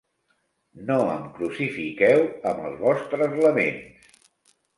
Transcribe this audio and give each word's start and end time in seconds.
No 0.87 0.95
em 1.15 1.27
crucifiqueu 1.35 2.25
amb 2.53 2.67
els 2.71 2.81
vostres 2.87 3.37
laments! 3.45 4.51